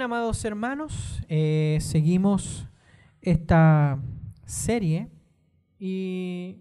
[0.00, 2.68] Amados hermanos, eh, seguimos
[3.20, 3.98] esta
[4.46, 5.08] serie
[5.76, 6.58] y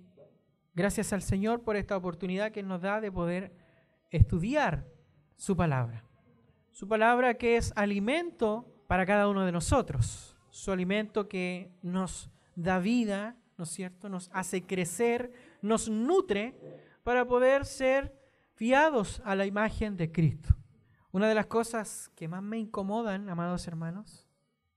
[0.74, 3.56] gracias al Señor por esta oportunidad que nos da de poder
[4.10, 4.88] estudiar
[5.36, 6.04] su palabra.
[6.72, 12.80] Su palabra que es alimento para cada uno de nosotros, su alimento que nos da
[12.80, 14.10] vida, ¿no es cierto?
[14.10, 16.56] Nos hace crecer, nos nutre
[17.04, 18.20] para poder ser
[18.56, 20.57] fiados a la imagen de Cristo.
[21.18, 24.28] Una de las cosas que más me incomodan, amados hermanos,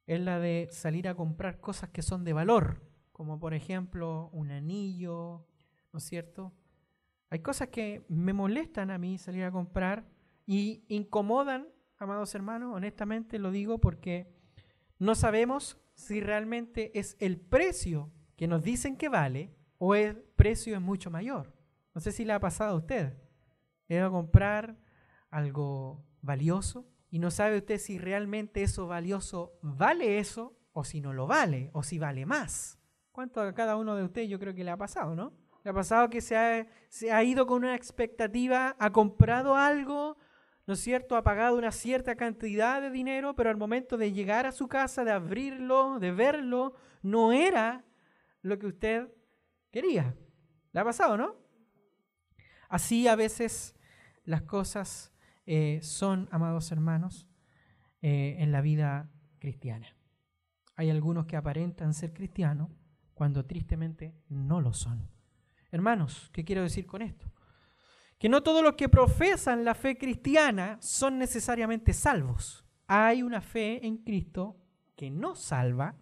[0.06, 2.80] es la de salir a comprar cosas que son de valor,
[3.12, 5.46] como por ejemplo un anillo,
[5.92, 6.54] ¿no es cierto?
[7.28, 10.08] Hay cosas que me molestan a mí salir a comprar
[10.46, 11.68] y incomodan,
[11.98, 14.32] amados hermanos, honestamente lo digo porque
[14.98, 20.74] no sabemos si realmente es el precio que nos dicen que vale o el precio
[20.74, 21.54] es mucho mayor.
[21.94, 23.12] No sé si le ha pasado a usted.
[23.90, 24.78] He ido a comprar
[25.28, 31.12] algo valioso y no sabe usted si realmente eso valioso vale eso o si no
[31.12, 32.78] lo vale o si vale más.
[33.12, 35.32] ¿Cuánto a cada uno de ustedes yo creo que le ha pasado, no?
[35.64, 40.16] ¿Le ha pasado que se ha, se ha ido con una expectativa, ha comprado algo,
[40.66, 41.16] ¿no es cierto?
[41.16, 45.04] Ha pagado una cierta cantidad de dinero, pero al momento de llegar a su casa,
[45.04, 47.84] de abrirlo, de verlo, no era
[48.42, 49.12] lo que usted
[49.70, 50.16] quería.
[50.72, 51.36] ¿Le ha pasado, no?
[52.68, 53.74] Así a veces
[54.24, 55.09] las cosas
[55.52, 57.26] eh, son, amados hermanos,
[58.02, 59.96] eh, en la vida cristiana.
[60.76, 62.70] Hay algunos que aparentan ser cristianos
[63.14, 65.10] cuando tristemente no lo son.
[65.72, 67.32] Hermanos, ¿qué quiero decir con esto?
[68.16, 72.64] Que no todos los que profesan la fe cristiana son necesariamente salvos.
[72.86, 74.56] Hay una fe en Cristo
[74.94, 75.96] que no salva,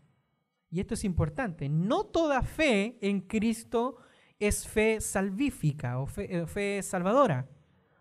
[0.69, 3.97] y esto es importante, no toda fe en Cristo
[4.39, 7.49] es fe salvífica o fe, fe salvadora.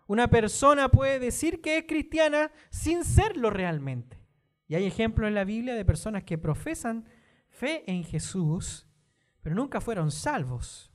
[0.08, 4.18] Una persona puede decir que es cristiana sin serlo realmente.
[4.66, 7.04] Y hay ejemplos en la Biblia de personas que profesan
[7.50, 8.88] fe en Jesús,
[9.42, 10.90] pero nunca fueron salvos.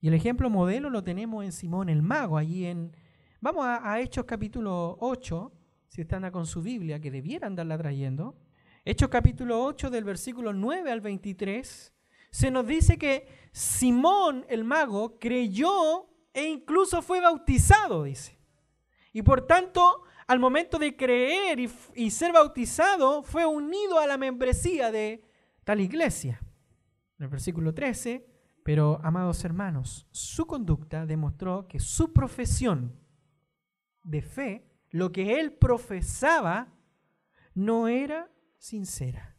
[0.00, 2.96] Y el ejemplo modelo lo tenemos en Simón el Mago, allí en...
[3.42, 5.52] Vamos a, Hechos capítulo 8,
[5.88, 8.38] si están con su Biblia, que debieran andarla trayendo.
[8.86, 11.92] Hechos capítulo 8 del versículo 9 al 23,
[12.30, 18.38] se nos dice que Simón el Mago creyó e incluso fue bautizado, dice.
[19.12, 21.58] Y por tanto, al momento de creer
[21.94, 25.24] y, ser bautizado, fue unido a la membresía de
[25.64, 26.40] tal iglesia.
[27.18, 28.26] En el versículo 13,
[28.64, 32.98] pero amados hermanos, su conducta demostró que su profesión
[34.02, 36.72] de fe, lo que él profesaba,
[37.54, 39.36] no era sincera.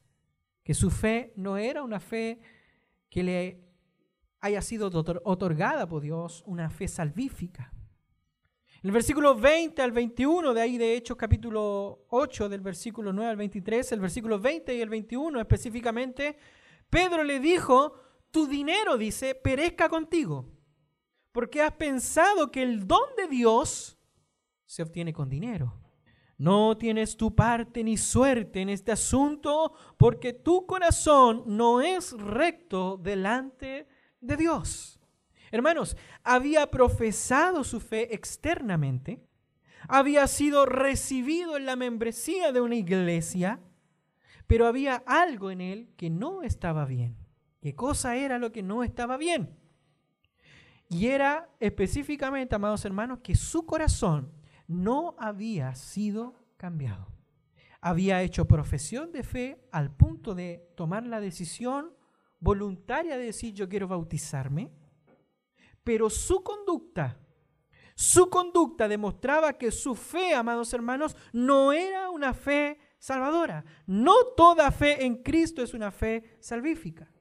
[0.63, 2.39] Que su fe no era una fe
[3.09, 3.63] que le
[4.43, 4.91] haya sido
[5.23, 7.71] otorgada por Dios una fe salvífica.
[8.81, 13.31] En el versículo 20 al 21, de ahí de Hechos capítulo 8, del versículo 9
[13.31, 16.35] al 23, el versículo 20 y el 21 específicamente,
[16.89, 17.93] Pedro le dijo,
[18.31, 20.51] tu dinero, dice, perezca contigo,
[21.31, 23.97] porque has pensado que el don de Dios
[24.65, 25.79] se obtiene con dinero.
[26.37, 32.97] No tienes tu parte ni suerte en este asunto, porque tu corazón no es recto
[32.97, 33.87] delante
[34.23, 34.99] de Dios.
[35.51, 39.23] Hermanos, había profesado su fe externamente,
[39.87, 43.59] había sido recibido en la membresía de una iglesia,
[44.47, 47.17] pero había algo en él que no estaba bien.
[47.61, 49.55] ¿Qué cosa era lo que no estaba bien?
[50.89, 54.31] Y era específicamente, amados hermanos, que su corazón
[54.67, 57.07] no había sido cambiado.
[57.81, 61.93] Había hecho profesión de fe al punto de tomar la decisión
[62.43, 64.69] voluntaria de decir yo quiero bautizarme,
[65.83, 67.17] pero su conducta,
[67.95, 73.63] su conducta demostraba que su fe, amados hermanos, no era una fe salvadora.
[73.85, 77.11] No toda fe en Cristo es una fe salvífica.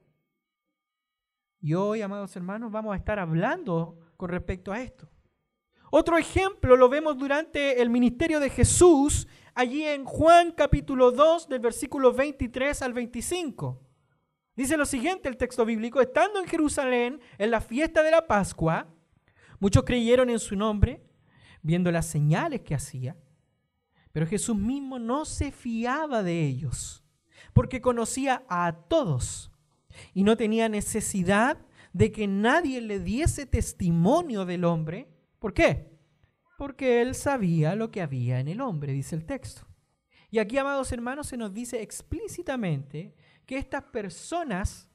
[1.59, 5.09] Y hoy, amados hermanos, vamos a estar hablando con respecto a esto.
[5.91, 11.59] Otro ejemplo lo vemos durante el ministerio de Jesús, allí en Juan capítulo 2, del
[11.59, 13.92] versículo 23 al 25.
[14.55, 18.87] Dice lo siguiente el texto bíblico, estando en Jerusalén en la fiesta de la Pascua,
[19.59, 21.01] muchos creyeron en su nombre,
[21.63, 23.15] viendo las señales que hacía,
[24.11, 27.03] pero Jesús mismo no se fiaba de ellos,
[27.51, 29.51] porque conocía a todos
[30.13, 31.57] y no tenía necesidad
[31.93, 35.07] de que nadie le diese testimonio del hombre.
[35.39, 35.91] ¿Por qué?
[36.57, 39.67] Porque él sabía lo que había en el hombre, dice el texto.
[40.29, 43.13] Y aquí, amados hermanos, se nos dice explícitamente
[43.45, 44.89] que estas personas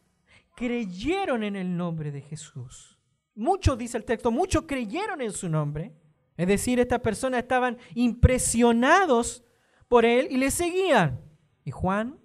[0.57, 2.99] creyeron en el nombre de Jesús.
[3.35, 5.95] Muchos, dice el texto, muchos creyeron en su nombre.
[6.37, 9.45] Es decir, estas personas estaban impresionados
[9.87, 11.21] por él y le seguían.
[11.65, 12.19] Y Juan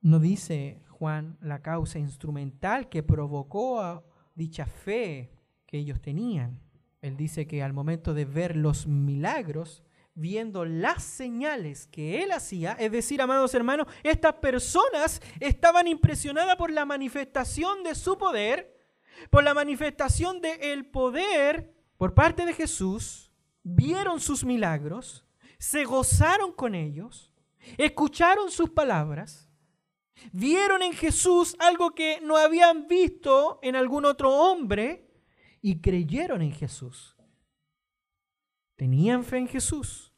[0.00, 5.32] no dice Juan la causa instrumental que provocó a dicha fe
[5.66, 6.60] que ellos tenían.
[7.00, 9.82] Él dice que al momento de ver los milagros,
[10.14, 16.70] viendo las señales que él hacía, es decir, amados hermanos, estas personas estaban impresionadas por
[16.70, 18.76] la manifestación de su poder,
[19.30, 23.30] por la manifestación del el poder por parte de Jesús,
[23.62, 25.24] vieron sus milagros,
[25.58, 27.30] se gozaron con ellos,
[27.76, 29.48] escucharon sus palabras,
[30.32, 35.10] vieron en Jesús algo que no habían visto en algún otro hombre
[35.60, 37.16] y creyeron en Jesús.
[38.80, 40.10] Tenían fe en Jesús,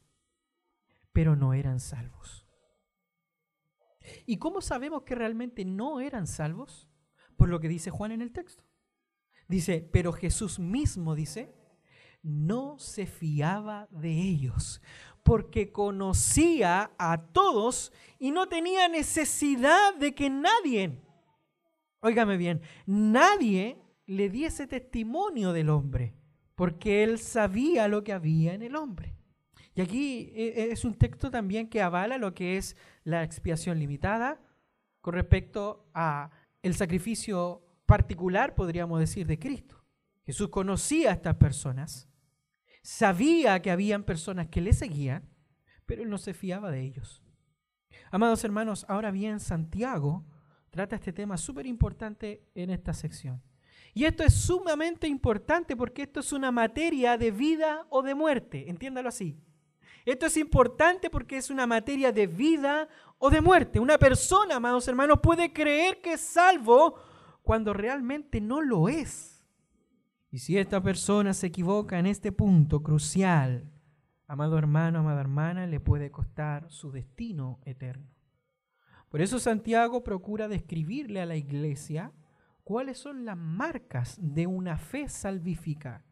[1.11, 2.47] pero no eran salvos.
[4.25, 6.89] ¿Y cómo sabemos que realmente no eran salvos?
[7.35, 8.63] Por lo que dice Juan en el texto.
[9.49, 11.53] Dice, pero Jesús mismo dice,
[12.21, 14.81] no se fiaba de ellos,
[15.23, 21.01] porque conocía a todos y no tenía necesidad de que nadie,
[21.99, 26.15] óigame bien, nadie le diese testimonio del hombre,
[26.55, 29.15] porque él sabía lo que había en el hombre.
[29.75, 33.79] Y aquí eh, eh, es un texto también que avala lo que es la expiación
[33.79, 34.39] limitada
[35.01, 36.29] con respecto a
[36.61, 39.83] el sacrificio particular, podríamos decir, de Cristo.
[40.25, 42.07] Jesús conocía a estas personas
[42.83, 45.23] Sabía que habían personas que le seguían,
[45.85, 47.23] pero él no se fiaba de ellos.
[48.11, 50.25] Amados hermanos, ahora bien, Santiago
[50.69, 53.41] trata este tema súper importante en esta sección.
[53.93, 58.69] Y esto es sumamente importante porque esto es una materia de vida o de muerte,
[58.69, 59.37] entiéndalo así.
[60.05, 63.79] Esto es importante porque es una materia de vida o de muerte.
[63.79, 66.95] Una persona, amados hermanos, puede creer que es salvo
[67.43, 69.45] cuando realmente no lo es.
[70.29, 73.71] Y si esta persona se equivoca en este punto crucial,
[74.27, 78.09] amado hermano, amada hermana, le puede costar su destino eterno.
[79.09, 82.11] Por eso Santiago procura describirle a la iglesia
[82.63, 86.05] cuáles son las marcas de una fe salvífica.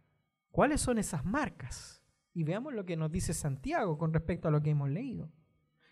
[0.52, 2.04] ¿Cuáles son esas marcas?
[2.34, 5.32] Y veamos lo que nos dice Santiago con respecto a lo que hemos leído.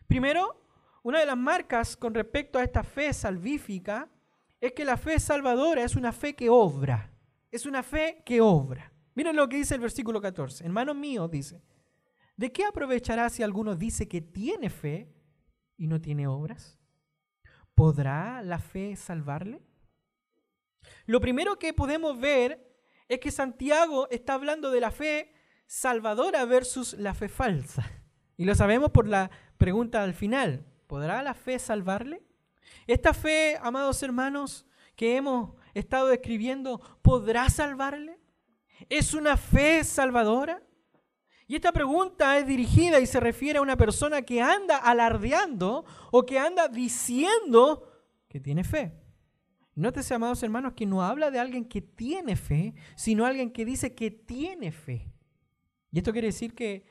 [0.07, 0.65] Primero,
[1.03, 4.09] una de las marcas con respecto a esta fe salvífica
[4.59, 7.13] es que la fe salvadora es una fe que obra.
[7.51, 8.91] Es una fe que obra.
[9.15, 10.65] Miren lo que dice el versículo 14.
[10.65, 11.63] Hermano mío, dice,
[12.35, 15.13] ¿de qué aprovechará si alguno dice que tiene fe
[15.77, 16.77] y no tiene obras?
[17.73, 19.61] ¿Podrá la fe salvarle?
[21.05, 22.65] Lo primero que podemos ver
[23.07, 25.33] es que Santiago está hablando de la fe
[25.65, 27.89] salvadora versus la fe falsa.
[28.37, 30.65] Y lo sabemos por la pregunta al final.
[30.87, 32.23] ¿Podrá la fe salvarle?
[32.87, 34.65] Esta fe, amados hermanos,
[34.95, 38.19] que hemos estado describiendo podrá salvarle?
[38.89, 40.61] ¿Es una fe salvadora?
[41.47, 46.25] Y esta pregunta es dirigida y se refiere a una persona que anda alardeando o
[46.25, 47.91] que anda diciendo
[48.27, 48.93] que tiene fe.
[49.79, 53.95] Nótese, amados hermanos, que no habla de alguien que tiene fe, sino alguien que dice
[53.95, 55.09] que tiene fe.
[55.89, 56.83] Y esto quiere decir que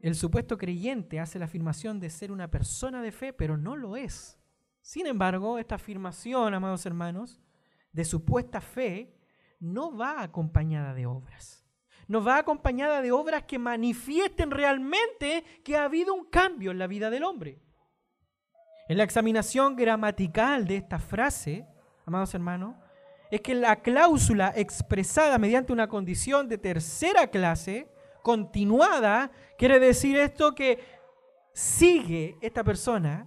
[0.00, 3.96] el supuesto creyente hace la afirmación de ser una persona de fe, pero no lo
[3.96, 4.36] es.
[4.80, 7.40] Sin embargo, esta afirmación, amados hermanos,
[7.92, 9.14] de supuesta fe
[9.60, 11.64] no va acompañada de obras.
[12.08, 16.88] No va acompañada de obras que manifiesten realmente que ha habido un cambio en la
[16.88, 17.62] vida del hombre.
[18.88, 21.68] En la examinación gramatical de esta frase,
[22.06, 22.74] amados hermanos,
[23.30, 27.88] es que la cláusula expresada mediante una condición de tercera clase,
[28.22, 30.78] continuada, quiere decir esto que
[31.52, 33.26] sigue esta persona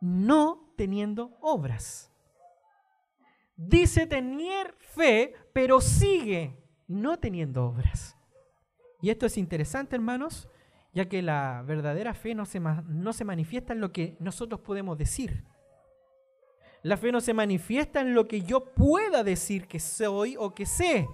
[0.00, 2.10] no teniendo obras
[3.56, 6.56] dice tener fe, pero sigue
[6.86, 8.16] no teniendo obras.
[9.00, 10.48] Y esto es interesante, hermanos,
[10.92, 14.96] ya que la verdadera fe no se, no se manifiesta en lo que nosotros podemos
[14.96, 15.44] decir.
[16.84, 20.66] La fe no se manifiesta en lo que yo pueda decir que soy o que
[20.66, 21.08] sé.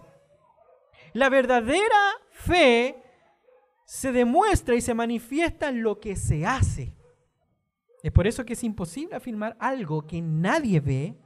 [1.14, 1.96] La verdadera
[2.30, 3.02] fe
[3.86, 6.92] se demuestra y se manifiesta en lo que se hace.
[8.02, 11.16] Es por eso que es imposible afirmar algo que nadie ve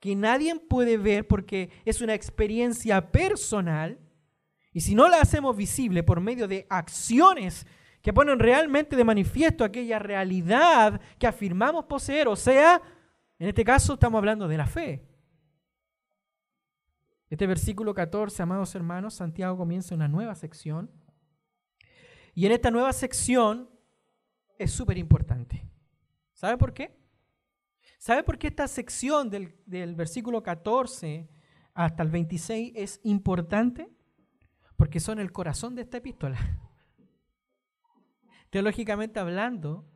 [0.00, 3.98] que nadie puede ver porque es una experiencia personal,
[4.72, 7.66] y si no la hacemos visible por medio de acciones
[8.02, 12.80] que ponen realmente de manifiesto aquella realidad que afirmamos poseer, o sea,
[13.38, 15.06] en este caso estamos hablando de la fe.
[17.28, 20.90] Este versículo 14, amados hermanos, Santiago comienza una nueva sección.
[22.34, 23.68] Y en esta nueva sección
[24.58, 25.68] es súper importante.
[26.32, 26.96] ¿Sabe por qué?
[27.98, 31.28] ¿Sabe por qué esta sección del, versículo 14
[31.74, 33.90] hasta el 26 es importante?
[34.76, 36.38] Porque son el corazón de esta epístola.
[38.50, 39.88] Teológicamente hablando,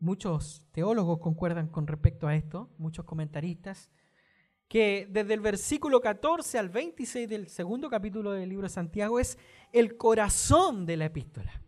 [0.00, 3.90] muchos teólogos concuerdan con respecto a esto, muchos comentaristas,
[4.68, 9.38] que desde el versículo 14 al 26 del segundo capítulo del libro de Santiago es
[9.72, 11.62] el corazón de la epístola.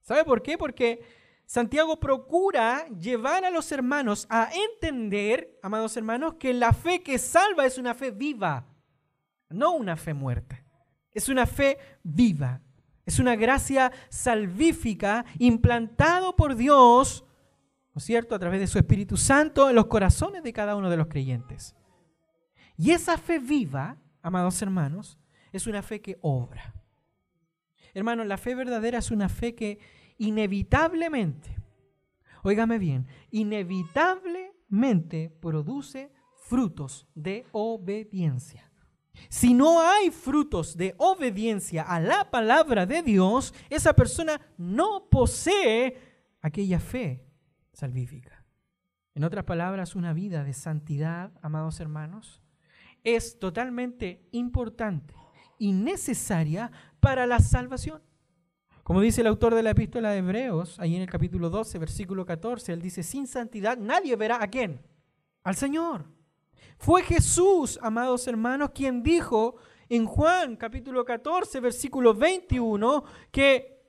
[0.00, 0.58] ¿Sabe por qué?
[0.58, 1.02] Porque
[1.46, 7.66] Santiago procura llevar a los hermanos a entender, amados hermanos, que la fe que salva
[7.66, 8.66] es una fe viva,
[9.48, 10.64] no una fe muerta.
[11.12, 12.60] Es una fe viva.
[13.04, 17.24] Es una gracia salvífica implantado por Dios,
[18.00, 20.88] ¿no es cierto?, a través de su Espíritu Santo en los corazones de cada uno
[20.88, 21.76] de los creyentes.
[22.78, 25.18] Y esa fe viva, amados hermanos,
[25.52, 26.72] es una fe que obra.
[27.92, 29.78] Hermanos, la fe verdadera es una fe que
[30.16, 31.54] inevitablemente,
[32.42, 36.10] óigame bien, inevitablemente produce
[36.46, 38.72] frutos de obediencia.
[39.28, 45.98] Si no hay frutos de obediencia a la palabra de Dios, esa persona no posee
[46.40, 47.26] aquella fe
[47.80, 48.44] salvífica.
[49.14, 52.40] En otras palabras, una vida de santidad, amados hermanos,
[53.02, 55.14] es totalmente importante
[55.58, 56.70] y necesaria
[57.00, 58.02] para la salvación.
[58.82, 62.24] Como dice el autor de la epístola de Hebreos, ahí en el capítulo 12, versículo
[62.26, 64.80] 14, él dice, sin santidad nadie verá a quién,
[65.42, 66.06] al Señor.
[66.78, 69.56] Fue Jesús, amados hermanos, quien dijo
[69.88, 73.79] en Juan capítulo 14, versículo 21, que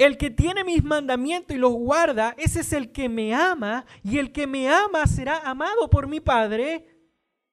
[0.00, 4.16] el que tiene mis mandamientos y los guarda, ese es el que me ama, y
[4.16, 6.86] el que me ama será amado por mi Padre,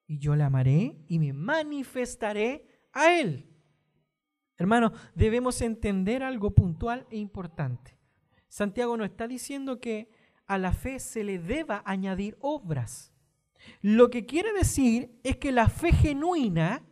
[0.07, 3.53] y yo le amaré y me manifestaré a él.
[4.55, 7.99] Hermanos, debemos entender algo puntual e importante.
[8.47, 10.09] Santiago no está diciendo que
[10.45, 13.13] a la fe se le deba añadir obras.
[13.81, 16.85] Lo que quiere decir es que la fe genuina,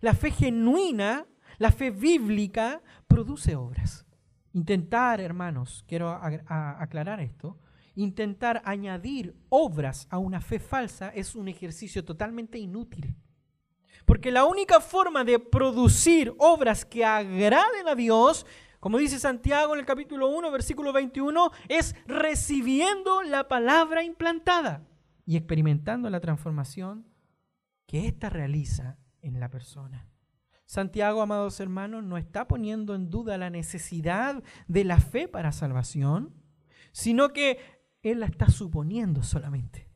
[0.00, 1.26] la fe genuina,
[1.58, 4.06] la fe bíblica, produce obras.
[4.52, 7.58] Intentar, hermanos, quiero aclarar esto,
[7.94, 13.14] intentar añadir obras a una fe falsa es un ejercicio totalmente inútil.
[14.06, 18.44] Porque la única forma de producir obras que agraden a Dios,
[18.80, 24.84] como dice Santiago en el capítulo 1, versículo 21, es recibiendo la palabra implantada
[25.24, 27.06] y experimentando la transformación
[27.86, 30.09] que ésta realiza en la persona.
[30.70, 36.32] Santiago, amados hermanos, no está poniendo en duda la necesidad de la fe para salvación,
[36.92, 37.58] sino que
[38.04, 39.88] él la está suponiendo solamente.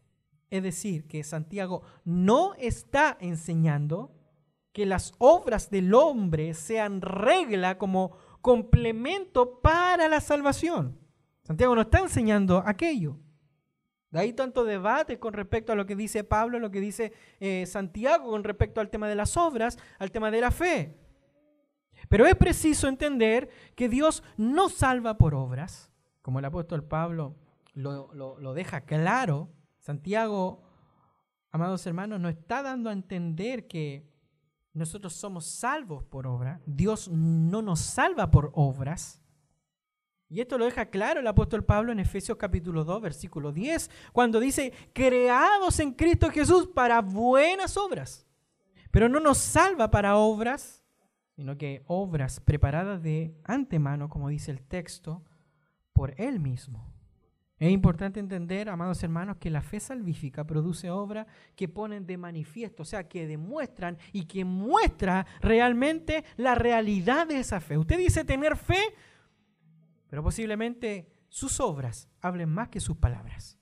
[0.51, 4.17] Es decir, que Santiago no está enseñando
[4.73, 10.99] que las obras del hombre sean regla como complemento para la salvación.
[11.45, 13.21] Santiago no está enseñando aquello.
[14.15, 17.67] De ahí tanto debate con respecto a lo que dice Pablo, lo que dice eh,
[17.67, 20.97] Santiago con respecto al tema de las obras, al tema de la fe.
[22.09, 25.91] Pero es preciso entender que Dios no salva por obras,
[26.23, 27.35] como el apóstol Pablo
[27.73, 29.51] lo, lo deja claro.
[29.81, 30.63] Santiago,
[31.51, 34.09] amados hermanos, no está dando a entender que
[34.75, 36.61] nosotros somos salvos por obra.
[36.67, 39.24] Dios no nos salva por obras.
[40.35, 44.41] Y esto lo deja claro el apóstol Pablo en Efesios capítulo 2, versículo 10, cuando
[44.41, 48.27] dice, creados en Cristo Jesús para buenas obras.
[48.91, 50.83] Pero no nos salva para obras,
[51.37, 55.23] sino que obras preparadas de antemano, como dice el texto,
[55.93, 56.93] por Él mismo.
[57.61, 62.83] Es importante entender, amados hermanos, que la fe salvífica produce obras que ponen de manifiesto,
[62.83, 67.79] o sea, que demuestran y que muestra realmente la realidad de esa fe.
[67.79, 68.81] Usted dice tener fe,
[70.09, 73.59] pero posiblemente sus obras hablen más que sus palabras.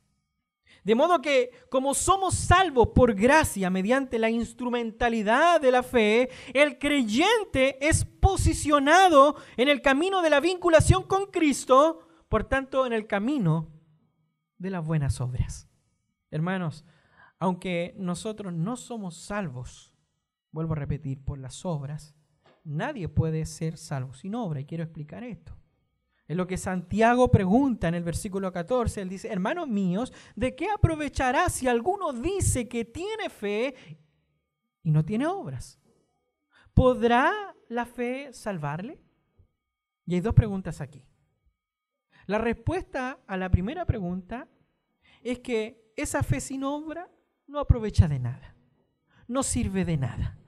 [0.84, 6.78] De modo que como somos salvos por gracia mediante la instrumentalidad de la fe, el
[6.78, 13.06] creyente es posicionado en el camino de la vinculación con Cristo, por tanto en el
[13.06, 13.70] camino
[14.58, 15.68] de las buenas obras.
[16.30, 16.84] Hermanos,
[17.38, 19.94] aunque nosotros no somos salvos,
[20.50, 22.16] vuelvo a repetir, por las obras,
[22.64, 25.56] nadie puede ser salvo sin obra y quiero explicar esto.
[26.32, 29.02] Es lo que Santiago pregunta en el versículo 14.
[29.02, 33.74] Él dice, hermanos míos, ¿de qué aprovechará si alguno dice que tiene fe
[34.82, 35.78] y no tiene obras?
[36.72, 37.30] ¿Podrá
[37.68, 38.98] la fe salvarle?
[40.06, 41.04] Y hay dos preguntas aquí.
[42.24, 44.48] La respuesta a la primera pregunta
[45.20, 47.10] es que esa fe sin obra
[47.46, 48.56] no aprovecha de nada,
[49.28, 50.41] no sirve de nada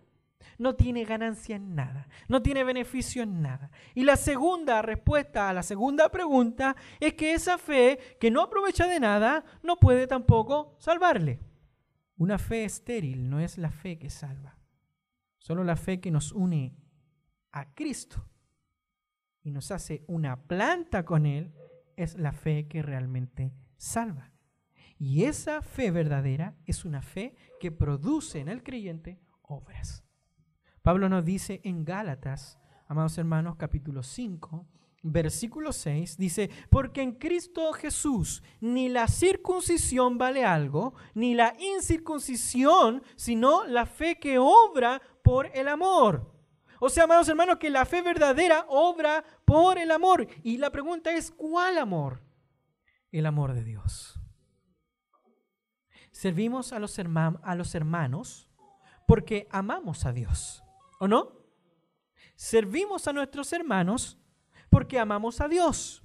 [0.59, 3.71] no tiene ganancia en nada, no tiene beneficio en nada.
[3.95, 8.87] Y la segunda respuesta a la segunda pregunta es que esa fe que no aprovecha
[8.87, 11.41] de nada no puede tampoco salvarle.
[12.17, 14.59] Una fe estéril no es la fe que salva,
[15.39, 16.77] solo la fe que nos une
[17.51, 18.29] a Cristo
[19.43, 21.53] y nos hace una planta con Él
[21.97, 24.33] es la fe que realmente salva.
[24.99, 30.04] Y esa fe verdadera es una fe que produce en el creyente obras.
[30.85, 34.67] Pablo nos dice en Gálatas, amados hermanos, capítulo 5,
[35.03, 43.03] versículo 6, dice, porque en Cristo Jesús ni la circuncisión vale algo, ni la incircuncisión,
[43.17, 46.31] sino la fe que obra por el amor.
[46.79, 50.29] O sea, amados hermanos, que la fe verdadera obra por el amor.
[50.43, 52.21] Y la pregunta es, ¿cuál amor?
[53.11, 54.21] El amor de Dios.
[56.11, 58.51] Servimos a los, a los hermanos
[59.07, 60.64] porque amamos a Dios,
[61.05, 61.33] ¿o no?
[62.35, 64.19] Servimos a nuestros hermanos
[64.71, 66.03] porque amamos a Dios.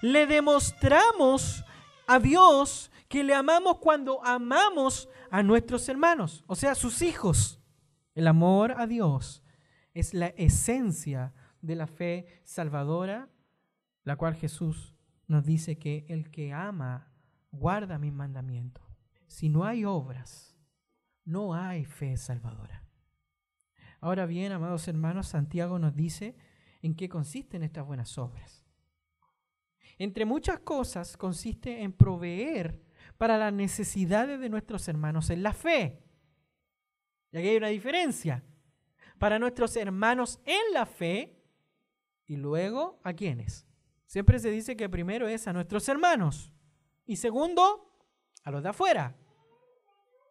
[0.00, 1.64] Le demostramos
[2.06, 7.60] a Dios que le amamos cuando amamos a nuestros hermanos, o sea, sus hijos.
[8.14, 9.42] El amor a Dios
[9.92, 13.28] es la esencia de la fe salvadora,
[14.04, 14.94] la cual Jesús
[15.26, 17.12] nos dice que el que ama
[17.50, 18.84] guarda mis mandamientos.
[19.26, 20.56] Si no hay obras,
[21.24, 22.87] no hay fe salvadora.
[24.00, 26.36] Ahora bien, amados hermanos, Santiago nos dice
[26.82, 28.64] en qué consisten estas buenas obras.
[29.98, 32.80] Entre muchas cosas consiste en proveer
[33.16, 36.04] para las necesidades de nuestros hermanos en la fe.
[37.32, 38.44] Y aquí hay una diferencia.
[39.18, 41.42] Para nuestros hermanos en la fe
[42.24, 43.66] y luego a quiénes.
[44.06, 46.52] Siempre se dice que primero es a nuestros hermanos
[47.04, 48.04] y segundo
[48.44, 49.16] a los de afuera.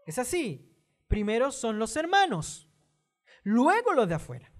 [0.06, 0.74] Es así.
[1.08, 2.67] Primero son los hermanos,
[3.48, 4.52] luego los de afuera.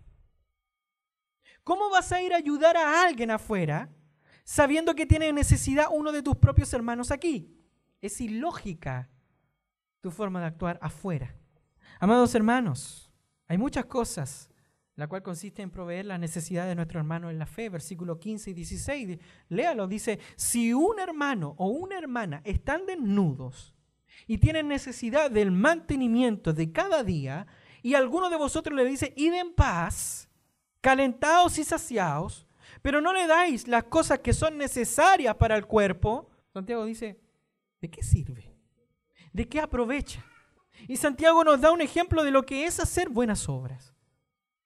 [1.66, 3.90] ¿Cómo vas a ir a ayudar a alguien afuera
[4.46, 7.54] sabiendo que tiene necesidad uno de tus propios hermanos aquí?
[8.02, 9.10] Es ilógica
[10.00, 11.36] tu forma de actuar afuera.
[12.00, 13.12] Amados hermanos,
[13.50, 14.50] hay muchas cosas,
[14.96, 17.68] la cual consiste en proveer la necesidad de nuestro hermano en la fe.
[17.68, 23.76] Versículo 15 y 16, léalo, dice, si un hermano o una hermana están desnudos
[24.28, 27.48] y tienen necesidad del mantenimiento de cada día,
[27.82, 30.30] y alguno de vosotros le dice, id en paz,
[30.82, 32.48] calentados y saciados,
[32.82, 37.20] pero no le dais las cosas que son necesarias para el cuerpo, Santiago dice,
[37.82, 38.56] ¿de qué sirve?
[39.34, 40.24] ¿De qué aprovecha?
[40.88, 43.94] Y Santiago nos da un ejemplo de lo que es hacer buenas obras.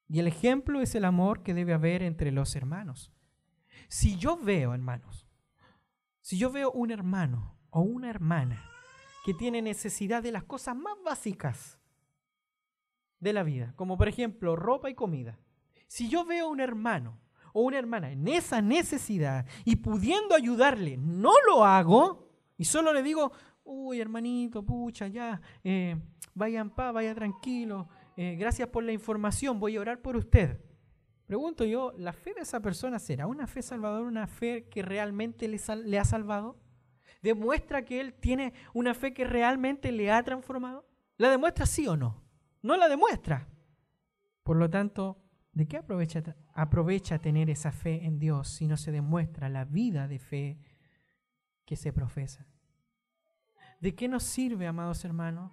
[0.08, 3.12] Y el ejemplo es el amor que debe haber entre los hermanos.
[3.88, 5.28] Si yo veo, hermanos,
[6.22, 8.70] si yo veo un hermano o una hermana
[9.26, 11.81] que tiene necesidad de las cosas más básicas
[13.22, 15.40] de la vida, como por ejemplo ropa y comida,
[15.88, 17.18] si yo veo a un hermano
[17.54, 23.04] o una hermana en esa necesidad y pudiendo ayudarle, no lo hago y solo le
[23.04, 23.32] digo,
[23.64, 25.96] uy hermanito, pucha, ya, eh,
[26.34, 30.60] vaya en paz, vaya tranquilo, eh, gracias por la información, voy a orar por usted.
[31.26, 35.48] Pregunto yo, ¿la fe de esa persona será una fe salvadora, una fe que realmente
[35.48, 36.58] le, le ha salvado?
[37.22, 40.86] ¿Demuestra que él tiene una fe que realmente le ha transformado?
[41.18, 42.21] ¿La demuestra sí o no?
[42.62, 43.48] No la demuestra.
[44.44, 45.22] Por lo tanto,
[45.54, 50.08] ¿De qué aprovecha, aprovecha tener esa fe en Dios si no se demuestra la vida
[50.08, 50.58] de fe
[51.66, 52.48] que se profesa?
[53.82, 55.52] ¿De qué nos sirve, amados hermanos,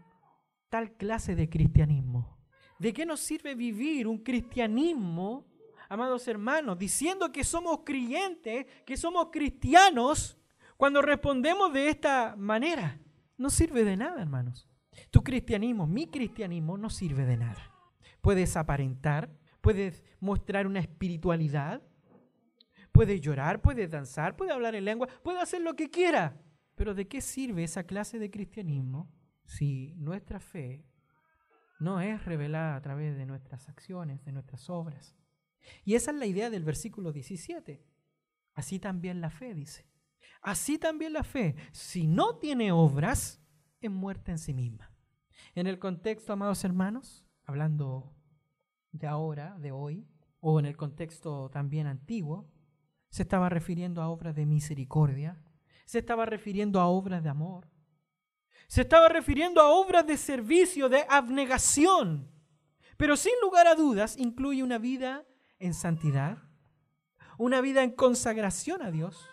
[0.69, 2.39] tal clase de cristianismo?
[2.79, 5.47] ¿De qué nos sirve vivir un cristianismo,
[5.89, 10.39] amados hermanos, diciendo que somos creyentes, que somos cristianos,
[10.77, 13.01] cuando respondemos de esta manera?
[13.37, 14.68] No sirve de nada, hermanos.
[15.11, 17.73] Tu cristianismo, mi cristianismo, no sirve de nada.
[18.21, 19.31] Puedes aparentar,
[19.61, 21.83] puedes mostrar una espiritualidad,
[22.93, 26.41] puedes llorar, puedes danzar, puedes hablar en lengua, puedes hacer lo que quiera.
[26.75, 29.11] Pero ¿de qué sirve esa clase de cristianismo
[29.45, 30.85] si nuestra fe
[31.81, 35.17] no es revelada a través de nuestras acciones, de nuestras obras?
[35.85, 37.85] Y esa es la idea del versículo 17.
[38.55, 39.87] Así también la fe, dice.
[40.41, 43.41] Así también la fe, si no tiene obras,
[43.81, 44.88] es muerta en sí misma.
[45.59, 48.15] En el contexto, amados hermanos, hablando
[48.93, 50.07] de ahora, de hoy,
[50.39, 52.49] o en el contexto también antiguo,
[53.11, 55.43] se estaba refiriendo a obras de misericordia,
[55.85, 57.69] se estaba refiriendo a obras de amor,
[58.69, 62.31] se estaba refiriendo a obras de servicio, de abnegación,
[62.97, 65.27] pero sin lugar a dudas incluye una vida
[65.59, 66.39] en santidad,
[67.37, 69.29] una vida en consagración a Dios,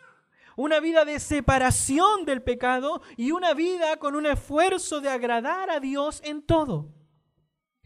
[0.58, 5.80] una vida de separación del pecado y una vida con un esfuerzo de agradar a
[5.80, 6.96] Dios en todo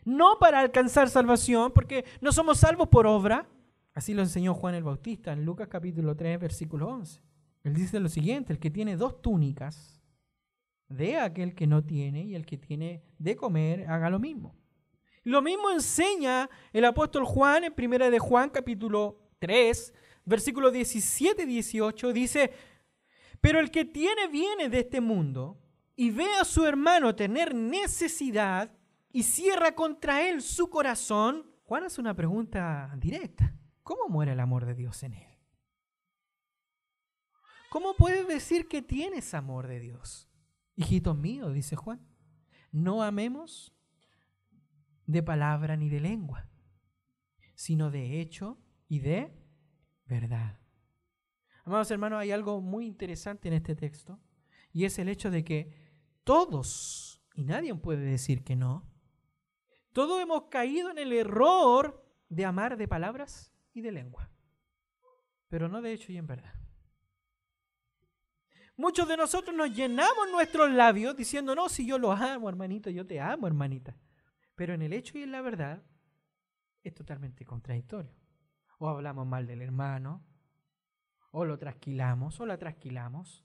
[0.09, 3.47] no para alcanzar salvación, porque no somos salvos por obra.
[3.93, 7.21] Así lo enseñó Juan el Bautista en Lucas capítulo 3, versículo 11.
[7.63, 10.01] Él dice lo siguiente, el que tiene dos túnicas,
[10.89, 14.55] a aquel que no tiene, y el que tiene de comer, haga lo mismo.
[15.23, 19.93] Lo mismo enseña el apóstol Juan en primera de Juan capítulo 3,
[20.29, 22.53] versículo 17 y 18, dice,
[23.41, 25.59] Pero el que tiene bienes de este mundo
[25.95, 28.71] y ve a su hermano tener necesidad
[29.11, 33.53] y cierra contra él su corazón, Juan hace una pregunta directa.
[33.81, 35.27] ¿Cómo muere el amor de Dios en él?
[37.71, 40.29] ¿Cómo puedes decir que tienes amor de Dios?
[40.75, 41.99] Hijito mío, dice Juan,
[42.71, 43.73] no amemos
[45.07, 46.47] de palabra ni de lengua,
[47.55, 49.38] sino de hecho y de
[50.09, 50.59] verdad.
[51.63, 54.19] Amados hermanos, hay algo muy interesante en este texto
[54.73, 55.71] y es el hecho de que
[56.23, 58.89] todos, y nadie puede decir que no,
[59.93, 64.29] todos hemos caído en el error de amar de palabras y de lengua,
[65.47, 66.53] pero no de hecho y en verdad.
[68.75, 73.05] Muchos de nosotros nos llenamos nuestros labios diciendo, no, si yo lo amo, hermanito, yo
[73.05, 73.97] te amo, hermanita.
[74.55, 75.83] Pero en el hecho y en la verdad
[76.81, 78.18] es totalmente contradictorio.
[78.79, 80.23] O hablamos mal del hermano,
[81.31, 83.43] o lo trasquilamos, o la trasquilamos.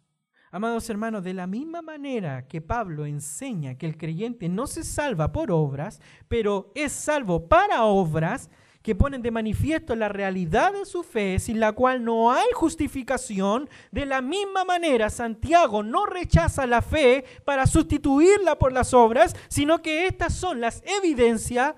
[0.53, 5.33] Amados hermanos, de la misma manera que Pablo enseña que el creyente no se salva
[5.33, 8.49] por obras, pero es salvo para obras,
[8.81, 13.69] que ponen de manifiesto la realidad de su fe, sin la cual no hay justificación,
[13.91, 19.83] de la misma manera Santiago no rechaza la fe para sustituirla por las obras, sino
[19.83, 21.75] que estas son las evidencias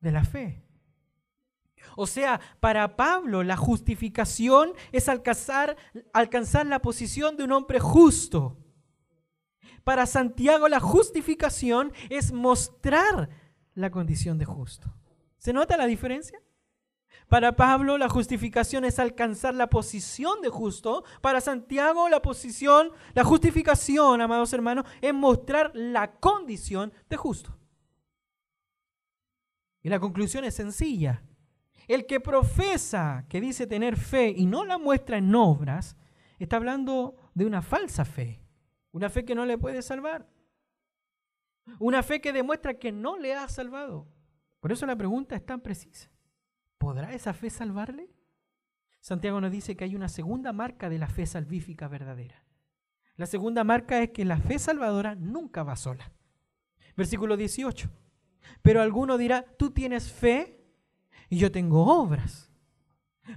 [0.00, 0.67] de la fe.
[2.00, 5.76] O sea, para Pablo la justificación es alcanzar,
[6.12, 8.56] alcanzar la posición de un hombre justo.
[9.82, 13.30] Para Santiago la justificación es mostrar
[13.74, 14.94] la condición de justo.
[15.38, 16.40] ¿Se nota la diferencia?
[17.26, 21.02] Para Pablo la justificación es alcanzar la posición de justo.
[21.20, 27.58] Para Santiago la posición, la justificación, amados hermanos, es mostrar la condición de justo.
[29.82, 31.24] Y la conclusión es sencilla.
[31.88, 35.96] El que profesa que dice tener fe y no la muestra en obras,
[36.38, 38.42] está hablando de una falsa fe.
[38.92, 40.28] Una fe que no le puede salvar.
[41.78, 44.06] Una fe que demuestra que no le ha salvado.
[44.60, 46.10] Por eso la pregunta es tan precisa.
[46.76, 48.10] ¿Podrá esa fe salvarle?
[49.00, 52.44] Santiago nos dice que hay una segunda marca de la fe salvífica verdadera.
[53.16, 56.12] La segunda marca es que la fe salvadora nunca va sola.
[56.96, 57.88] Versículo 18.
[58.60, 60.57] Pero alguno dirá, tú tienes fe
[61.28, 62.50] y yo tengo obras.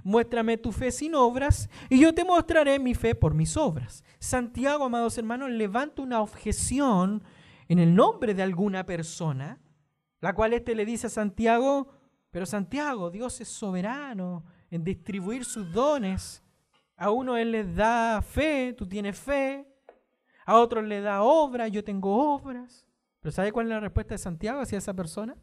[0.04, 4.04] Muéstrame tu fe sin obras y yo te mostraré mi fe por mis obras.
[4.18, 7.22] Santiago, amados hermanos, levanta una objeción
[7.68, 9.60] en el nombre de alguna persona
[10.22, 11.88] la cual éste le dice a Santiago,
[12.30, 16.44] pero Santiago, Dios es soberano en distribuir sus dones.
[16.96, 19.66] A uno Él les da fe, tú tienes fe.
[20.46, 22.86] A otros le da obras, yo tengo obras.
[23.20, 25.36] Pero ¿sabe cuál es la respuesta de Santiago hacia esa persona?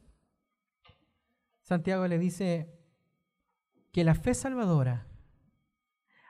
[1.70, 2.68] Santiago le dice
[3.92, 5.06] que la fe salvadora,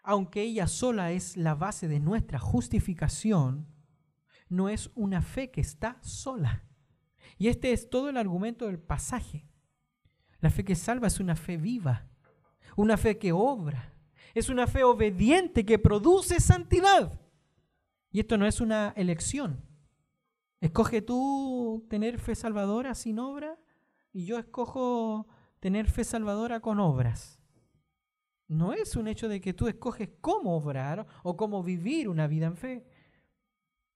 [0.03, 3.65] aunque ella sola es la base de nuestra justificación,
[4.49, 6.65] no es una fe que está sola.
[7.37, 9.47] Y este es todo el argumento del pasaje.
[10.41, 12.09] La fe que salva es una fe viva,
[12.75, 13.93] una fe que obra,
[14.33, 17.17] es una fe obediente que produce santidad.
[18.11, 19.63] Y esto no es una elección.
[20.59, 23.57] Escoge tú tener fe salvadora sin obra
[24.11, 25.27] y yo escojo
[25.59, 27.39] tener fe salvadora con obras.
[28.47, 32.47] No es un hecho de que tú escoges cómo obrar o cómo vivir una vida
[32.47, 32.87] en fe.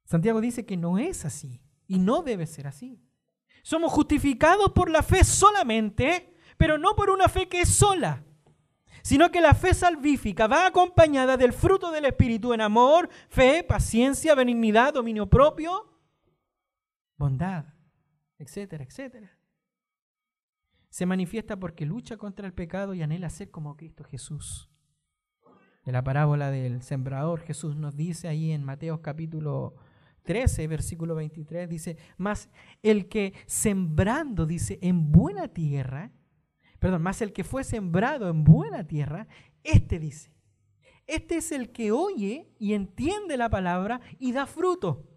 [0.06, 3.02] Santiago dice que no es así y no debe ser así.
[3.64, 8.24] Somos justificados por la fe solamente, pero no por una fe que es sola,
[9.02, 14.36] sino que la fe salvífica va acompañada del fruto del Espíritu en amor, fe, paciencia,
[14.36, 15.98] benignidad, dominio propio,
[17.18, 17.66] bondad,
[18.38, 19.32] etcétera, etcétera.
[20.94, 24.70] Se manifiesta porque lucha contra el pecado y anhela ser como Cristo Jesús.
[25.84, 29.74] De la parábola del sembrador, Jesús nos dice ahí en Mateo capítulo
[30.22, 32.48] 13, versículo 23, dice, más
[32.84, 36.12] el que sembrando, dice, en buena tierra,
[36.78, 39.28] perdón, más el que fue sembrado en buena tierra,
[39.64, 40.32] este dice,
[41.08, 45.10] este es el que oye y entiende la palabra y da fruto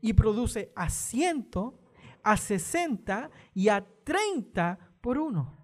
[0.00, 1.80] y produce a ciento,
[2.22, 5.54] a sesenta y a treinta por uno.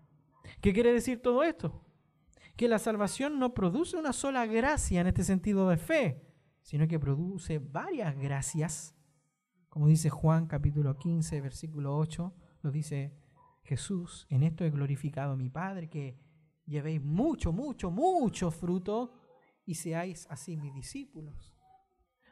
[0.60, 1.82] ¿Qué quiere decir todo esto?
[2.58, 6.22] Que la salvación no produce una sola gracia en este sentido de fe,
[6.60, 8.94] sino que produce varias gracias.
[9.70, 13.16] Como dice Juan capítulo 15, versículo 8, nos dice
[13.62, 16.20] Jesús, en esto he glorificado a mi Padre, que
[16.66, 19.14] llevéis mucho, mucho, mucho fruto
[19.64, 21.56] y seáis así mis discípulos.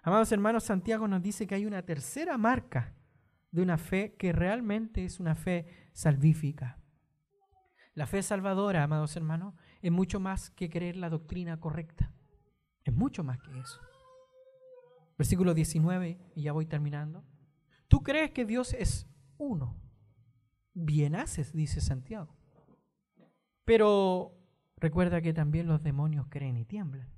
[0.03, 2.95] Amados hermanos, Santiago nos dice que hay una tercera marca
[3.51, 6.78] de una fe que realmente es una fe salvífica.
[7.99, 12.13] La fe salvadora, amados hermanos, es mucho más que creer la doctrina correcta.
[12.85, 13.81] Es mucho más que eso.
[15.19, 17.25] Versículo 19, y ya voy terminando.
[17.89, 19.75] Tú crees que Dios es uno.
[20.75, 22.37] Bien haces, dice Santiago.
[23.65, 24.33] Pero
[24.77, 27.09] recuerda que también los demonios creen y tiemblan.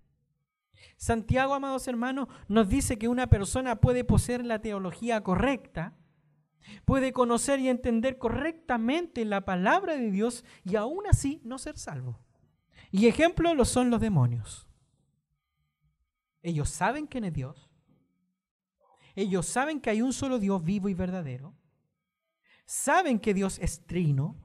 [0.96, 5.94] Santiago, amados hermanos, nos dice que una persona puede poseer la teología correcta,
[6.84, 12.18] puede conocer y entender correctamente la palabra de Dios y aún así no ser salvo.
[12.90, 14.66] Y ejemplo lo son los demonios.
[16.42, 17.70] Ellos saben quién es Dios.
[19.14, 21.54] Ellos saben que hay un solo Dios vivo y verdadero.
[22.64, 24.40] Saben que Dios es trino.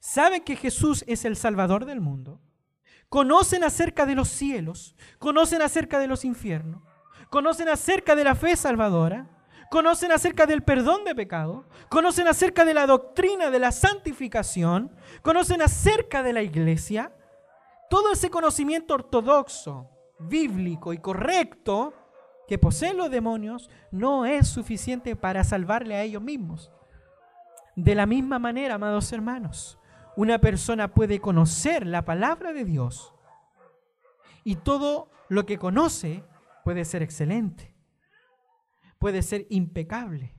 [0.00, 2.40] Saben que Jesús es el Salvador del mundo.
[3.08, 4.96] Conocen acerca de los cielos.
[5.18, 6.82] Conocen acerca de los infiernos.
[7.28, 9.28] Conocen acerca de la fe salvadora.
[9.70, 11.64] Conocen acerca del perdón de pecado.
[11.88, 14.94] Conocen acerca de la doctrina de la santificación.
[15.22, 17.14] Conocen acerca de la iglesia.
[17.88, 21.94] Todo ese conocimiento ortodoxo, bíblico y correcto
[22.46, 26.72] que poseen los demonios no es suficiente para salvarle a ellos mismos.
[27.76, 29.78] De la misma manera, amados hermanos,
[30.16, 33.14] una persona puede conocer la palabra de Dios
[34.42, 36.24] y todo lo que conoce
[36.64, 37.72] puede ser excelente,
[39.00, 40.34] puede ser impecable,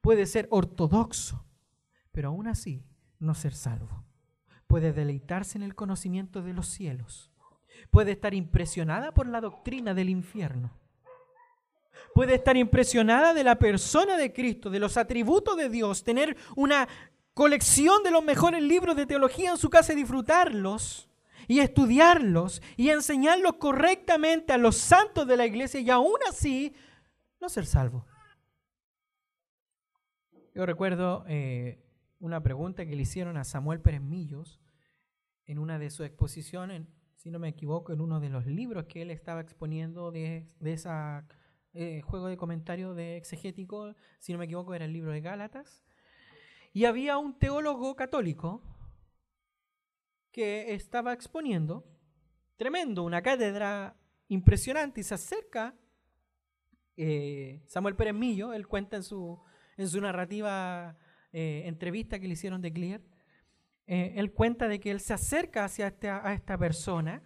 [0.00, 1.44] puede ser ortodoxo,
[2.12, 2.86] pero aún así
[3.18, 4.04] no ser salvo.
[4.68, 7.32] Puede deleitarse en el conocimiento de los cielos,
[7.90, 10.70] puede estar impresionada por la doctrina del infierno,
[12.14, 16.88] puede estar impresionada de la persona de Cristo, de los atributos de Dios, tener una
[17.34, 21.08] colección de los mejores libros de teología en su casa y disfrutarlos
[21.48, 26.72] y estudiarlos y enseñarlos correctamente a los santos de la iglesia y aún así
[27.40, 28.06] no ser salvo.
[30.54, 31.82] Yo recuerdo eh,
[32.18, 34.60] una pregunta que le hicieron a Samuel Pérez Millos
[35.46, 39.02] en una de sus exposiciones, si no me equivoco, en uno de los libros que
[39.02, 40.88] él estaba exponiendo de, ese
[41.72, 45.84] eh, juego de comentarios de exegético, si no me equivoco, era el libro de Gálatas.
[46.72, 48.62] Y había un teólogo católico
[50.30, 51.84] que estaba exponiendo,
[52.56, 53.96] tremendo, una cátedra
[54.28, 55.74] impresionante, y se acerca
[57.00, 59.40] eh, Samuel Pérez Millo, él cuenta en su,
[59.78, 60.98] en su narrativa
[61.32, 63.00] eh, entrevista que le hicieron de Clear,
[63.86, 67.22] eh, él cuenta de que él se acerca hacia esta, a esta persona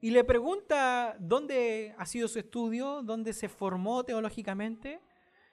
[0.00, 5.00] y le pregunta dónde ha sido su estudio, dónde se formó teológicamente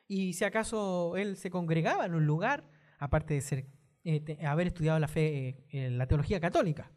[0.08, 3.68] y si acaso él se congregaba en un lugar, aparte de ser,
[4.04, 6.92] eh, haber estudiado la fe, la teología católica.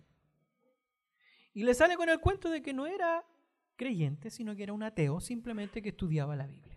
[1.55, 3.25] Y le sale con el cuento de que no era
[3.77, 6.77] creyente, sino que era un ateo, simplemente que estudiaba la Biblia.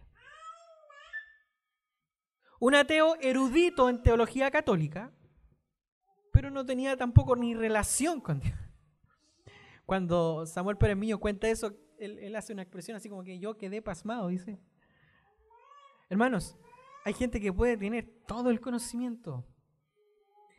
[2.59, 5.13] Un ateo erudito en teología católica,
[6.33, 8.57] pero no tenía tampoco ni relación con Dios.
[9.85, 13.81] Cuando Samuel Pérez Mío cuenta eso, él, hace una expresión así como que yo quedé
[13.81, 14.59] pasmado, dice.
[16.09, 16.57] Hermanos,
[17.05, 19.45] hay gente que puede tener todo el conocimiento.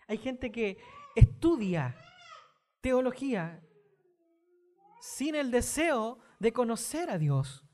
[0.08, 0.78] Hay gente que
[1.14, 1.96] estudia
[2.80, 3.62] teología
[5.00, 7.64] sin el deseo de conocer a Dios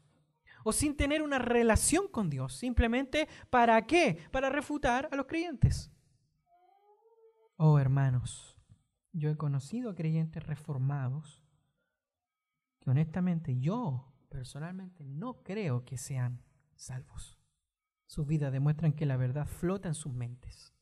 [0.65, 2.55] o sin tener una relación con Dios.
[2.55, 4.19] Simplemente, ¿para qué?
[4.33, 5.91] Para refutar a los creyentes.
[7.57, 8.61] Oh hermanos,
[9.13, 11.43] yo he conocido a creyentes reformados
[12.81, 16.43] que honestamente yo personalmente no creo que sean
[16.75, 17.39] salvos.
[18.07, 20.75] Sus vidas demuestran que la verdad flota en sus mentes.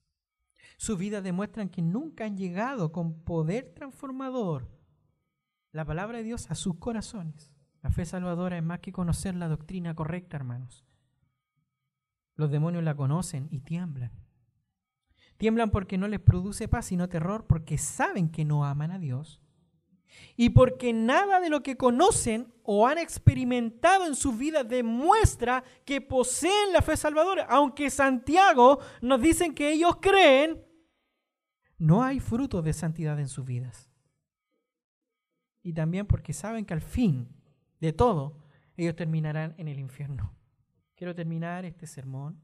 [0.79, 4.68] Sus vidas demuestran que nunca han llegado con poder transformador
[5.73, 7.54] la palabra de Dios a sus corazones.
[7.85, 10.87] La fe salvadora es más que conocer la doctrina correcta, hermanos.
[12.35, 14.11] Los demonios la conocen y tiemblan.
[15.37, 19.42] Tiemblan porque no les produce paz, sino terror, porque saben que no aman a Dios.
[20.35, 26.01] Y porque nada de lo que conocen o han experimentado en sus vidas demuestra que
[26.01, 27.44] poseen la fe salvadora.
[27.51, 30.64] Aunque Santiago nos dicen que ellos creen,
[31.77, 33.90] no hay fruto de santidad en sus vidas.
[35.62, 37.44] Y también porque saben que al fin
[37.85, 38.42] de todo,
[38.77, 40.35] ellos terminarán en el infierno.
[40.97, 42.40] Quiero terminar este sermón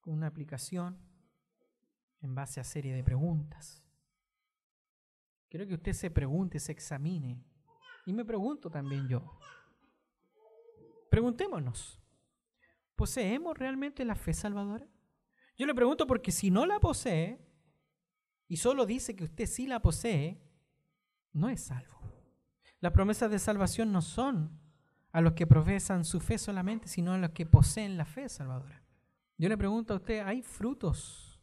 [0.00, 0.98] con una aplicación
[2.20, 3.82] en base a serie de preguntas.
[5.48, 7.42] Quiero que usted se pregunte, se examine.
[8.06, 9.38] Y me pregunto también yo.
[11.10, 12.00] Preguntémonos,
[12.94, 14.86] ¿poseemos realmente la fe salvadora?
[15.56, 17.44] Yo le pregunto porque si no la posee
[18.46, 20.40] y solo dice que usted sí la posee,
[21.32, 21.98] no es salvo.
[22.80, 24.58] Las promesas de salvación no son
[25.10, 28.84] a los que profesan su fe solamente, sino a los que poseen la fe salvadora.
[29.36, 31.40] Yo le pregunto a usted, ¿hay frutos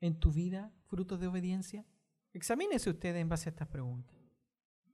[0.00, 1.84] en tu vida, frutos de obediencia?
[2.32, 4.16] Examínese usted en base a estas preguntas.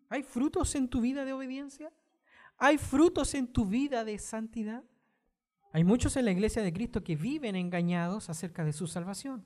[0.08, 1.92] ¿Hay frutos en tu vida de obediencia?
[2.56, 4.84] ¿Hay frutos en tu vida de santidad?
[5.72, 9.44] Hay muchos en la iglesia de Cristo que viven engañados acerca de su salvación.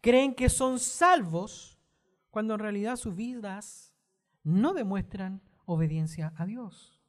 [0.00, 1.78] Creen que son salvos
[2.30, 3.89] cuando en realidad sus vidas
[4.42, 7.00] no demuestran obediencia a Dios.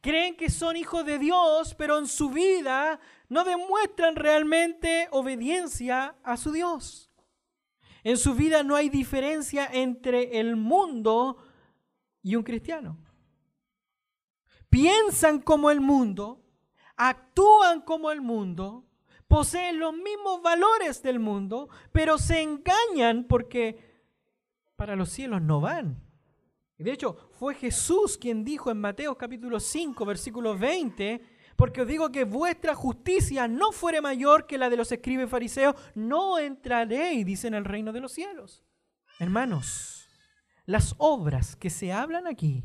[0.00, 6.36] Creen que son hijos de Dios, pero en su vida no demuestran realmente obediencia a
[6.36, 7.10] su Dios.
[8.04, 11.38] En su vida no hay diferencia entre el mundo
[12.22, 12.96] y un cristiano.
[14.70, 16.44] Piensan como el mundo,
[16.96, 18.86] actúan como el mundo,
[19.26, 23.87] poseen los mismos valores del mundo, pero se engañan porque
[24.78, 26.00] para los cielos no van.
[26.78, 31.20] De hecho, fue Jesús quien dijo en Mateo capítulo 5, versículo 20,
[31.56, 35.28] porque os digo que vuestra justicia no fuere mayor que la de los escribas y
[35.28, 38.64] fariseos, no entraréis, dice en el reino de los cielos.
[39.18, 40.08] Hermanos,
[40.64, 42.62] las obras que se hablan aquí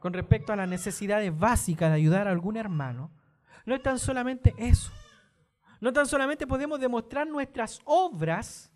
[0.00, 3.12] con respecto a las necesidades básicas de ayudar a algún hermano,
[3.64, 4.90] no es tan solamente eso.
[5.80, 8.71] No tan solamente podemos demostrar nuestras obras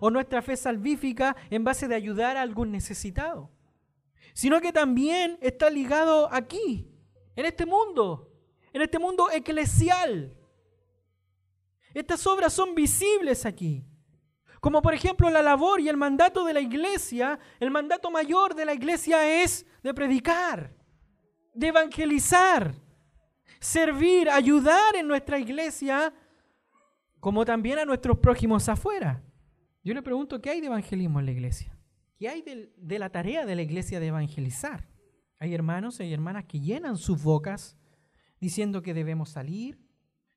[0.00, 3.50] o nuestra fe salvífica en base de ayudar a algún necesitado
[4.34, 6.88] sino que también está ligado aquí,
[7.36, 8.30] en este mundo,
[8.72, 10.34] en este mundo eclesial.
[11.94, 13.84] Estas obras son visibles aquí.
[14.60, 18.64] Como por ejemplo la labor y el mandato de la iglesia, el mandato mayor de
[18.64, 20.74] la iglesia es de predicar,
[21.52, 22.74] de evangelizar,
[23.60, 26.14] servir, ayudar en nuestra iglesia,
[27.18, 29.22] como también a nuestros prójimos afuera.
[29.84, 31.76] Yo le pregunto, ¿qué hay de evangelismo en la iglesia?
[32.16, 34.88] ¿Qué hay de, la tarea de la iglesia de evangelizar?
[35.38, 37.76] Hay hermanos y hermanas que llenan sus bocas
[38.40, 39.80] diciendo que debemos salir,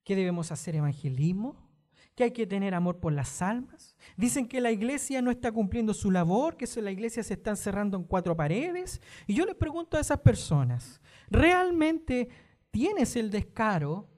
[0.04, 1.70] que debemos hacer evangelismo,
[2.16, 3.96] que hay que tener amor por las almas.
[4.18, 7.98] Dicen que la iglesia no está cumpliendo su labor, que la iglesia se está encerrando
[7.98, 9.00] en cuatro paredes.
[9.28, 12.30] Y yo les pregunto a esas personas, ¿realmente
[12.72, 14.10] tienes el descaro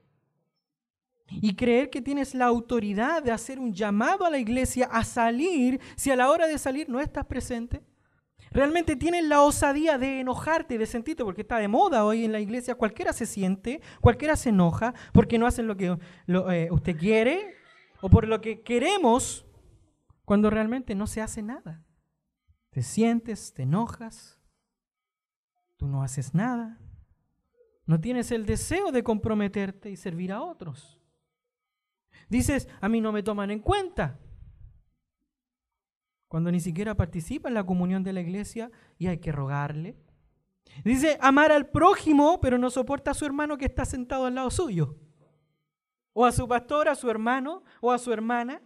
[1.30, 5.80] y creer que tienes la autoridad de hacer un llamado a la iglesia a salir
[5.96, 7.82] si a la hora de salir no estás presente?
[8.50, 12.40] Realmente tienes la osadía de enojarte, de sentirte, porque está de moda hoy en la
[12.40, 17.54] iglesia, cualquiera se siente, cualquiera se enoja porque no hacen lo que eh, usted quiere
[18.00, 19.44] o por lo que queremos,
[20.24, 21.84] cuando realmente no se hace nada.
[22.70, 24.40] Te sientes, te enojas,
[25.76, 26.78] tú no haces nada,
[27.86, 30.97] no tienes el deseo de comprometerte y servir a otros.
[32.28, 34.18] Dices, a mí no me toman en cuenta.
[36.28, 39.96] Cuando ni siquiera participa en la comunión de la iglesia y hay que rogarle.
[40.84, 44.50] Dice, amar al prójimo, pero no soporta a su hermano que está sentado al lado
[44.50, 44.96] suyo.
[46.12, 48.60] O a su pastor, a su hermano o a su hermana.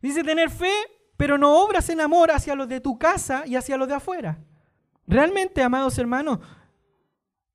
[0.00, 0.72] Dice, tener fe,
[1.16, 4.38] pero no obras en amor hacia los de tu casa y hacia los de afuera.
[5.06, 6.38] Realmente, amados hermanos,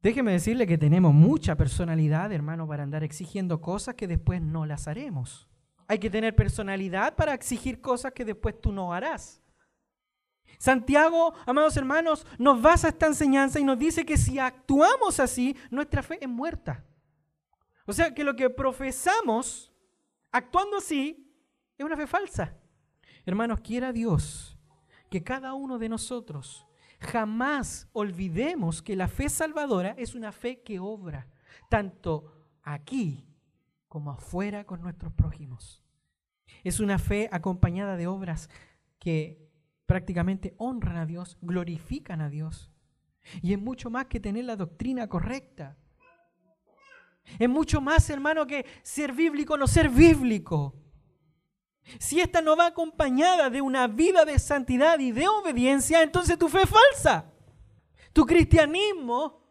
[0.05, 4.87] Déjeme decirle que tenemos mucha personalidad, hermano, para andar exigiendo cosas que después no las
[4.87, 5.49] haremos.
[5.87, 9.41] Hay que tener personalidad para exigir cosas que después tú no harás.
[10.59, 16.03] Santiago, amados hermanos, nos basa esta enseñanza y nos dice que si actuamos así, nuestra
[16.03, 16.85] fe es muerta.
[17.87, 19.73] O sea que lo que profesamos,
[20.31, 21.35] actuando así,
[21.79, 22.55] es una fe falsa.
[23.25, 24.55] Hermanos, quiera Dios
[25.09, 26.67] que cada uno de nosotros
[26.99, 31.27] Jamás olvidemos que la fe salvadora es una fe que obra,
[31.69, 32.31] tanto
[32.63, 33.27] aquí
[33.87, 35.83] como afuera con nuestros prójimos.
[36.63, 38.49] Es una fe acompañada de obras
[38.99, 39.45] que
[39.85, 42.71] prácticamente honran a Dios, glorifican a Dios.
[43.41, 45.77] Y es mucho más que tener la doctrina correcta.
[47.39, 50.75] Es mucho más, hermano, que ser bíblico no ser bíblico.
[51.99, 56.49] Si esta no va acompañada de una vida de santidad y de obediencia, entonces tu
[56.49, 57.31] fe es falsa.
[58.11, 59.43] Tu cristianismo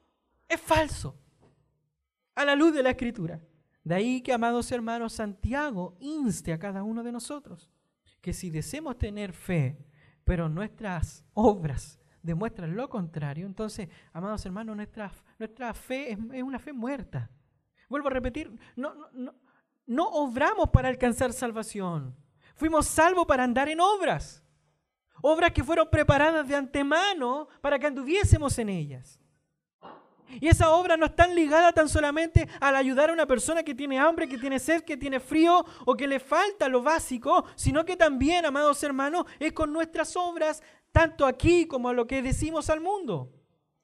[0.48, 1.18] es falso
[2.34, 3.40] a la luz de la escritura.
[3.84, 7.70] De ahí que, amados hermanos, Santiago inste a cada uno de nosotros
[8.20, 9.78] que si deseamos tener fe,
[10.24, 16.72] pero nuestras obras demuestran lo contrario, entonces, amados hermanos, nuestra, nuestra fe es, una fe
[16.72, 17.30] muerta.
[17.90, 19.34] Vuelvo a repetir, no, no,
[19.86, 22.16] no obramos para alcanzar salvación.
[22.54, 24.42] Fuimos salvos para andar en obras.
[25.22, 29.18] Obras que fueron preparadas de antemano para que anduviésemos en ellas.
[30.40, 33.98] Y esa obra no está ligada tan solamente al ayudar a una persona que tiene
[33.98, 37.96] hambre, que tiene sed, que tiene frío o que le falta lo básico, sino que
[37.96, 42.80] también, amados hermanos, es con nuestras obras, tanto aquí como a lo que decimos al
[42.80, 43.32] mundo.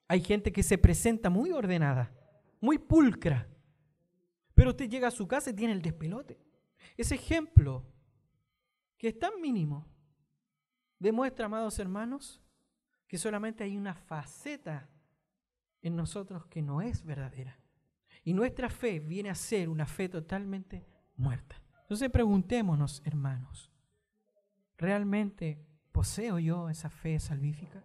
[0.08, 2.12] Hay gente que se presenta muy ordenada,
[2.60, 3.48] muy pulcra,
[4.54, 6.40] pero usted llega a su casa y tiene el despelote.
[6.96, 7.84] Ese ejemplo
[9.00, 9.86] que es tan mínimo,
[10.98, 12.38] demuestra, amados hermanos,
[13.08, 14.90] que solamente hay una faceta
[15.80, 17.58] en nosotros que no es verdadera.
[18.24, 20.86] Y nuestra fe viene a ser una fe totalmente
[21.16, 21.62] muerta.
[21.80, 23.72] Entonces preguntémonos, hermanos,
[24.76, 27.82] ¿realmente poseo yo esa fe salvífica?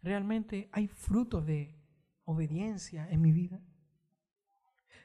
[0.00, 1.78] ¿Realmente hay frutos de
[2.24, 3.60] obediencia en mi vida?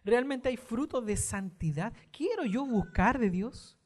[0.05, 1.91] ¿Realmente hay frutos de santidad?
[2.09, 3.78] ¿Quiero yo buscar de Dios?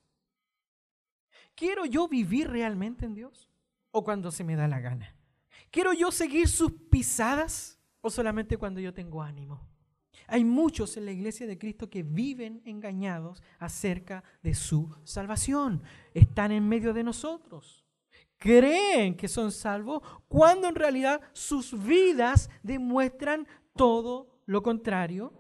[1.55, 3.49] ¿Quiero yo vivir realmente en Dios?
[3.91, 5.15] ¿O cuando se me da la gana?
[5.69, 7.79] ¿Quiero yo seguir sus pisadas?
[8.01, 9.73] ¿O solamente cuando yo tengo ánimo?
[10.27, 15.83] Hay muchos en la iglesia de Cristo que viven engañados acerca de su salvación.
[16.13, 17.85] Están en medio de nosotros.
[18.37, 25.33] Creen que son salvos cuando en realidad sus vidas demuestran todo lo contrario.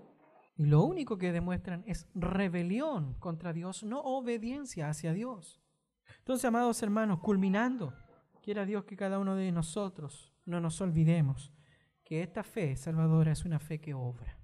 [0.55, 5.62] Y lo único que demuestran es rebelión contra Dios, no obediencia hacia Dios.
[6.23, 7.93] Entonces, amados hermanos, culminando,
[8.41, 11.51] quiera Dios que cada uno de nosotros no nos olvidemos
[12.05, 14.39] que esta fe salvadora es una fe que obra.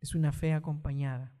[0.00, 1.32] Es una fe acompañada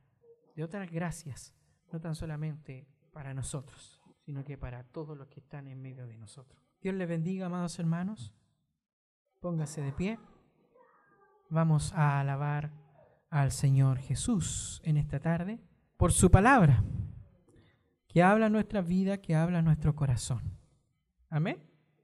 [0.56, 1.54] de otras gracias,
[1.92, 6.16] no tan solamente para nosotros, sino que para todos los que están en medio de
[6.16, 6.60] nosotros.
[6.80, 8.34] Dios les bendiga, amados hermanos.
[9.38, 10.18] Póngase de pie.
[11.48, 12.72] Vamos a alabar
[13.30, 15.60] al Señor Jesús en esta tarde
[15.96, 16.82] por su palabra
[18.08, 20.58] que habla nuestra vida, que habla nuestro corazón.
[21.30, 21.67] Amén.